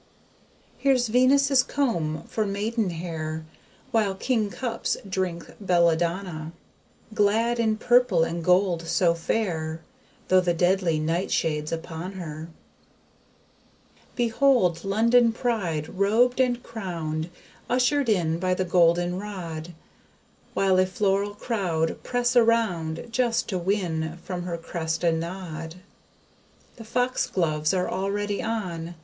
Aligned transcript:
Here's 0.79 1.09
VENUS' 1.09 1.61
COMBE 1.61 2.23
for 2.27 2.43
MAIDENHAIR: 2.47 3.45
While 3.91 4.15
KING 4.15 4.49
CUPS 4.49 4.97
drink 5.07 5.53
BELLA 5.61 5.95
DONNA, 5.95 6.53
Glad 7.13 7.59
in 7.59 7.77
purple 7.77 8.23
and 8.23 8.43
gold 8.43 8.87
so 8.87 9.13
fair, 9.13 9.79
Though 10.27 10.41
the 10.41 10.55
DEADLY 10.55 10.99
NIGHTSHADE'S 11.01 11.71
upon 11.71 12.13
her. 12.13 12.49
Behold 14.15 14.83
LONDON 14.83 15.33
PRIDE 15.33 15.87
robed 15.89 16.41
& 16.63 16.63
crowned, 16.63 17.29
Ushered 17.69 18.09
in 18.09 18.39
by 18.39 18.55
the 18.55 18.65
GOLDEN 18.65 19.19
ROD, 19.19 19.75
While 20.55 20.79
a 20.79 20.87
floral 20.87 21.35
crowd 21.35 22.01
press 22.01 22.35
around, 22.35 23.07
Just 23.11 23.47
to 23.49 23.59
win 23.59 24.17
from 24.23 24.41
her 24.45 24.57
crest 24.57 25.03
a 25.03 25.11
nod. 25.11 25.75
The 26.77 26.85
FOXGLOVES 26.85 27.71
are 27.75 27.87
already 27.87 28.41
on. 28.41 28.95